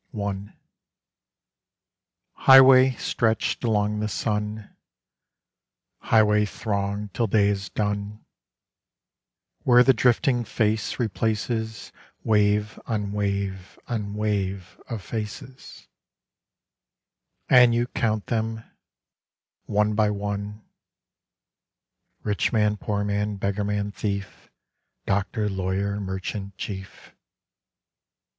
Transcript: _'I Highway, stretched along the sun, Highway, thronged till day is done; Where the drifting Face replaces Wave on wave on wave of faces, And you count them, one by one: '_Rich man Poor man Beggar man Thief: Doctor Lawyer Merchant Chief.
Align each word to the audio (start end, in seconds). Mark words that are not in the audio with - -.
_'I 0.47 0.53
Highway, 2.33 2.95
stretched 2.95 3.63
along 3.63 3.99
the 3.99 4.07
sun, 4.07 4.75
Highway, 5.99 6.43
thronged 6.47 7.13
till 7.13 7.27
day 7.27 7.49
is 7.49 7.69
done; 7.69 8.25
Where 9.59 9.83
the 9.83 9.93
drifting 9.93 10.43
Face 10.43 10.97
replaces 10.97 11.91
Wave 12.23 12.79
on 12.87 13.11
wave 13.11 13.77
on 13.87 14.15
wave 14.15 14.81
of 14.89 15.03
faces, 15.03 15.87
And 17.47 17.75
you 17.75 17.85
count 17.85 18.25
them, 18.25 18.63
one 19.65 19.93
by 19.93 20.09
one: 20.09 20.63
'_Rich 22.25 22.51
man 22.51 22.75
Poor 22.75 23.03
man 23.03 23.35
Beggar 23.35 23.63
man 23.65 23.91
Thief: 23.91 24.49
Doctor 25.05 25.47
Lawyer 25.47 25.99
Merchant 25.99 26.57
Chief. 26.57 27.13